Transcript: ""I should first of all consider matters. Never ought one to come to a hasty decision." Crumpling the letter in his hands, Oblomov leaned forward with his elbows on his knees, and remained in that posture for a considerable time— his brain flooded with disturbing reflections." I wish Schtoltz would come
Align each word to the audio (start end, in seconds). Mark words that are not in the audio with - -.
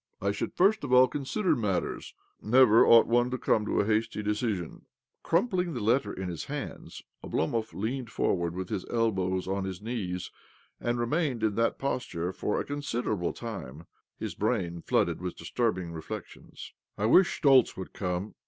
""I 0.21 0.31
should 0.31 0.55
first 0.55 0.83
of 0.83 0.91
all 0.91 1.07
consider 1.07 1.55
matters. 1.55 2.15
Never 2.41 2.87
ought 2.87 3.05
one 3.05 3.29
to 3.29 3.37
come 3.37 3.67
to 3.67 3.81
a 3.81 3.85
hasty 3.85 4.23
decision." 4.23 4.87
Crumpling 5.21 5.75
the 5.75 5.79
letter 5.79 6.11
in 6.11 6.27
his 6.27 6.45
hands, 6.45 7.03
Oblomov 7.23 7.71
leaned 7.75 8.09
forward 8.09 8.55
with 8.55 8.69
his 8.69 8.83
elbows 8.89 9.47
on 9.47 9.63
his 9.63 9.79
knees, 9.79 10.31
and 10.79 10.97
remained 10.97 11.43
in 11.43 11.53
that 11.53 11.77
posture 11.77 12.33
for 12.33 12.59
a 12.59 12.65
considerable 12.65 13.31
time— 13.31 13.85
his 14.17 14.33
brain 14.33 14.81
flooded 14.81 15.21
with 15.21 15.37
disturbing 15.37 15.91
reflections." 15.91 16.73
I 16.97 17.05
wish 17.05 17.39
Schtoltz 17.39 17.77
would 17.77 17.93
come 17.93 18.33